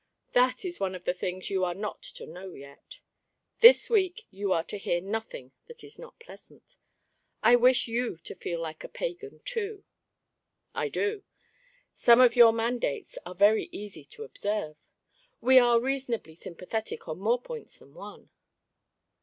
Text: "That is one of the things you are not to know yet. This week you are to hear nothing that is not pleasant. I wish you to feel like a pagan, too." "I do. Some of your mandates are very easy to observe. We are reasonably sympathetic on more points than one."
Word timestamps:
"That 0.33 0.65
is 0.65 0.79
one 0.79 0.95
of 0.95 1.03
the 1.03 1.13
things 1.13 1.51
you 1.51 1.63
are 1.63 1.75
not 1.75 2.01
to 2.17 2.25
know 2.25 2.53
yet. 2.55 2.97
This 3.59 3.87
week 3.87 4.25
you 4.31 4.51
are 4.51 4.63
to 4.63 4.79
hear 4.79 4.99
nothing 4.99 5.51
that 5.67 5.83
is 5.83 5.99
not 5.99 6.17
pleasant. 6.19 6.75
I 7.43 7.55
wish 7.55 7.87
you 7.87 8.17
to 8.23 8.33
feel 8.33 8.59
like 8.59 8.83
a 8.83 8.89
pagan, 8.89 9.41
too." 9.45 9.83
"I 10.73 10.89
do. 10.89 11.23
Some 11.93 12.19
of 12.19 12.35
your 12.35 12.51
mandates 12.51 13.19
are 13.27 13.35
very 13.35 13.69
easy 13.71 14.03
to 14.05 14.23
observe. 14.23 14.75
We 15.39 15.59
are 15.59 15.79
reasonably 15.79 16.33
sympathetic 16.33 17.07
on 17.07 17.19
more 17.19 17.39
points 17.39 17.77
than 17.77 17.93
one." 17.93 18.31